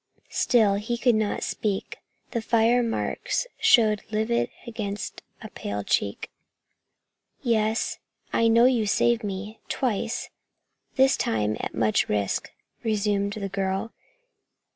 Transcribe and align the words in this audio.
Still 0.31 0.77
he 0.77 0.97
could 0.97 1.13
not 1.13 1.43
speak. 1.43 1.99
The 2.31 2.41
fire 2.41 2.81
marks 2.81 3.45
showed 3.59 4.01
livid 4.09 4.49
against 4.65 5.21
a 5.43 5.49
paling 5.51 5.85
cheek. 5.85 6.31
"Yes, 7.43 7.99
I 8.33 8.47
know 8.47 8.65
you 8.65 8.87
saved 8.87 9.23
me 9.23 9.59
twice, 9.69 10.31
this 10.95 11.15
time 11.15 11.55
at 11.59 11.75
much 11.75 12.09
risk," 12.09 12.49
resumed 12.83 13.33
the 13.33 13.47
girl. 13.47 13.93